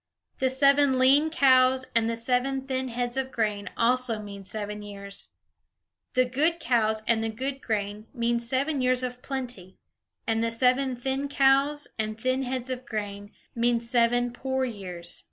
The 0.39 0.49
seven 0.49 0.97
lean 0.97 1.29
cows 1.29 1.85
and 1.95 2.09
the 2.09 2.15
seven 2.17 2.65
thin 2.65 2.87
heads 2.87 3.17
of 3.17 3.31
grain 3.31 3.69
also 3.77 4.19
mean 4.19 4.43
seven 4.45 4.81
years. 4.81 5.29
The 6.15 6.25
good 6.25 6.59
cows 6.59 7.03
and 7.07 7.23
the 7.23 7.29
good 7.29 7.61
grain 7.61 8.07
mean 8.11 8.39
seven 8.39 8.81
years 8.81 9.03
of 9.03 9.21
plenty, 9.21 9.77
and 10.25 10.43
the 10.43 10.49
seven 10.49 10.95
thin 10.95 11.27
cows 11.29 11.87
and 11.99 12.19
thin 12.19 12.41
heads 12.41 12.71
of 12.71 12.83
grain 12.87 13.31
mean 13.53 13.79
seven 13.79 14.33
poor 14.33 14.65
years. 14.65 15.19